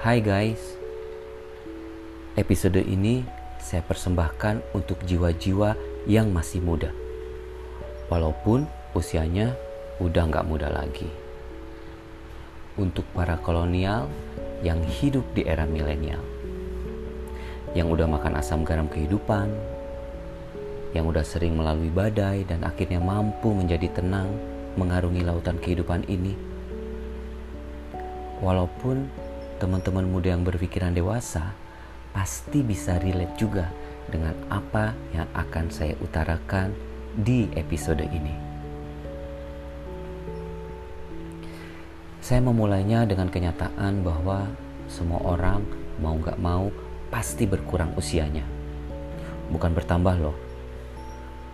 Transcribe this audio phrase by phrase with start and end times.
[0.00, 0.80] Hai guys,
[2.32, 3.20] episode ini
[3.60, 5.76] saya persembahkan untuk jiwa-jiwa
[6.08, 6.88] yang masih muda,
[8.08, 8.64] walaupun
[8.96, 9.52] usianya
[10.00, 11.04] udah nggak muda lagi.
[12.80, 14.08] Untuk para kolonial
[14.64, 16.24] yang hidup di era milenial,
[17.76, 19.52] yang udah makan asam garam kehidupan,
[20.96, 24.32] yang udah sering melalui badai dan akhirnya mampu menjadi tenang
[24.80, 26.32] mengarungi lautan kehidupan ini.
[28.40, 29.28] Walaupun
[29.60, 31.52] teman-teman muda yang berpikiran dewasa
[32.16, 33.68] pasti bisa relate juga
[34.08, 36.72] dengan apa yang akan saya utarakan
[37.12, 38.32] di episode ini.
[42.24, 44.48] Saya memulainya dengan kenyataan bahwa
[44.88, 45.60] semua orang
[46.00, 46.72] mau gak mau
[47.12, 48.46] pasti berkurang usianya.
[49.52, 50.36] Bukan bertambah loh,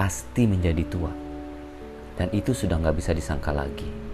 [0.00, 1.12] pasti menjadi tua.
[2.16, 4.09] Dan itu sudah gak bisa disangka lagi.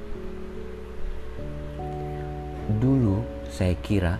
[2.66, 4.18] Dulu saya kira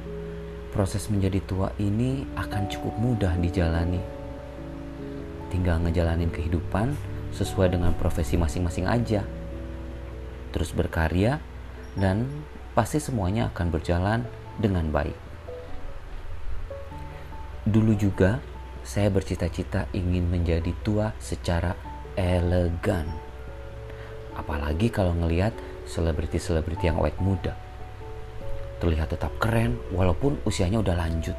[0.71, 3.99] proses menjadi tua ini akan cukup mudah dijalani.
[5.51, 6.95] Tinggal ngejalanin kehidupan
[7.35, 9.27] sesuai dengan profesi masing-masing aja.
[10.55, 11.43] Terus berkarya
[11.99, 12.31] dan
[12.71, 14.23] pasti semuanya akan berjalan
[14.63, 15.19] dengan baik.
[17.67, 18.39] Dulu juga
[18.87, 21.75] saya bercita-cita ingin menjadi tua secara
[22.15, 23.11] elegan.
[24.39, 25.51] Apalagi kalau ngelihat
[25.91, 27.67] selebriti-selebriti yang awet muda
[28.77, 31.37] terlihat tetap keren walaupun usianya udah lanjut.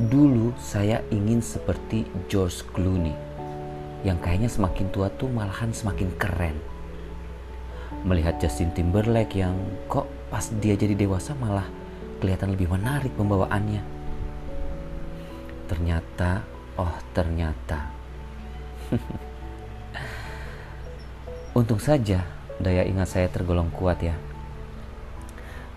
[0.00, 3.12] Dulu saya ingin seperti George Clooney
[4.00, 6.56] yang kayaknya semakin tua tuh malahan semakin keren.
[8.06, 9.52] Melihat Justin Timberlake yang
[9.90, 11.68] kok pas dia jadi dewasa malah
[12.22, 13.82] kelihatan lebih menarik pembawaannya.
[15.68, 16.48] Ternyata,
[16.80, 17.92] oh ternyata.
[21.58, 22.24] Untung saja
[22.56, 24.16] daya ingat saya tergolong kuat ya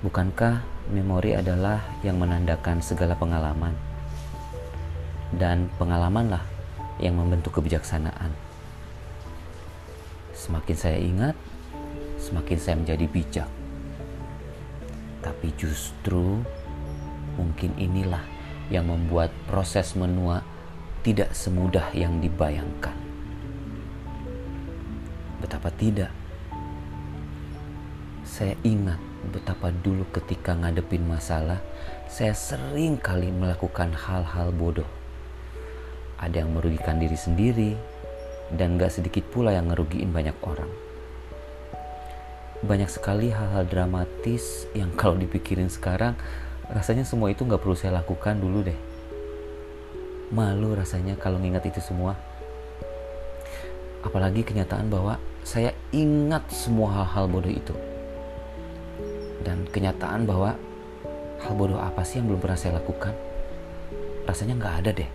[0.03, 0.59] Bukankah
[0.91, 3.71] memori adalah yang menandakan segala pengalaman?
[5.31, 6.43] Dan pengalamanlah
[6.99, 8.35] yang membentuk kebijaksanaan.
[10.35, 11.39] Semakin saya ingat,
[12.19, 13.49] semakin saya menjadi bijak.
[15.23, 16.43] Tapi justru
[17.39, 18.27] mungkin inilah
[18.67, 20.43] yang membuat proses menua
[20.99, 22.99] tidak semudah yang dibayangkan.
[25.39, 26.11] Betapa tidak?
[28.27, 31.63] Saya ingat betapa dulu ketika ngadepin masalah,
[32.11, 34.87] saya sering kali melakukan hal-hal bodoh.
[36.19, 37.71] Ada yang merugikan diri sendiri,
[38.51, 40.67] dan gak sedikit pula yang ngerugiin banyak orang.
[42.63, 46.19] Banyak sekali hal-hal dramatis yang kalau dipikirin sekarang,
[46.67, 48.79] rasanya semua itu gak perlu saya lakukan dulu deh.
[50.33, 52.17] Malu rasanya kalau ngingat itu semua.
[54.03, 55.15] Apalagi kenyataan bahwa
[55.47, 57.92] saya ingat semua hal-hal bodoh itu
[59.43, 60.55] dan kenyataan bahwa
[61.43, 63.13] hal bodoh apa sih yang belum pernah saya lakukan?
[64.23, 65.11] Rasanya nggak ada deh.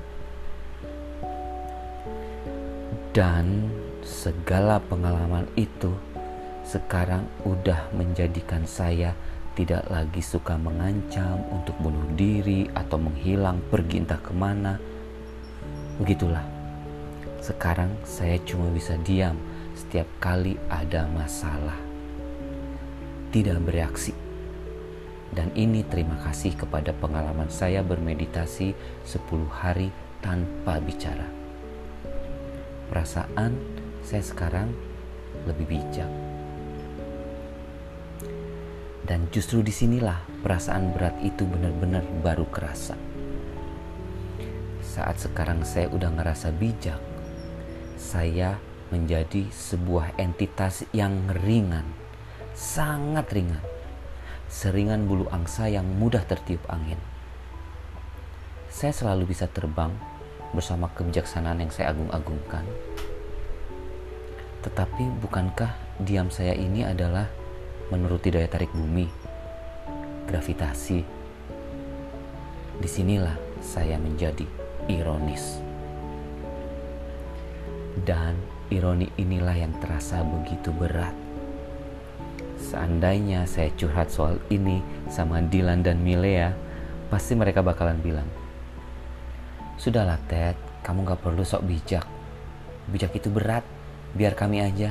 [3.17, 3.73] Dan
[4.05, 5.91] segala pengalaman itu
[6.63, 9.17] sekarang udah menjadikan saya
[9.57, 14.79] tidak lagi suka mengancam untuk bunuh diri atau menghilang pergi entah ke mana.
[15.99, 16.45] Begitulah.
[17.43, 19.35] Sekarang saya cuma bisa diam.
[19.75, 21.88] Setiap kali ada masalah
[23.29, 24.13] tidak bereaksi.
[25.29, 28.73] Dan ini terima kasih kepada pengalaman saya bermeditasi
[29.05, 29.93] 10 hari
[30.25, 31.29] tanpa bicara.
[32.89, 33.53] Perasaan
[34.01, 34.73] saya sekarang
[35.45, 36.09] lebih bijak.
[39.05, 42.97] Dan justru di sinilah perasaan berat itu benar-benar baru kerasa.
[44.85, 47.01] Saat sekarang saya udah ngerasa bijak,
[47.97, 48.57] saya
[48.89, 51.85] menjadi sebuah entitas yang ringan
[52.59, 53.63] sangat ringan,
[54.51, 56.99] seringan bulu angsa yang mudah tertiup angin.
[58.67, 59.95] Saya selalu bisa terbang
[60.51, 62.67] bersama kebijaksanaan yang saya agung-agungkan.
[64.67, 65.71] Tetapi bukankah
[66.03, 67.31] diam saya ini adalah
[67.95, 69.07] menuruti daya tarik bumi,
[70.27, 71.07] gravitasi?
[72.75, 74.45] Di sinilah saya menjadi
[74.91, 75.63] ironis.
[78.03, 78.35] Dan
[78.75, 81.28] ironi inilah yang terasa begitu berat
[82.59, 86.53] Seandainya saya curhat soal ini sama Dilan dan Milea,
[87.07, 88.27] pasti mereka bakalan bilang,
[89.79, 92.03] Sudahlah Ted, kamu gak perlu sok bijak.
[92.91, 93.63] Bijak itu berat,
[94.19, 94.91] biar kami aja.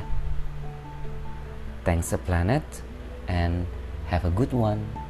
[1.84, 2.64] Thanks a planet
[3.28, 3.68] and
[4.08, 5.07] have a good one.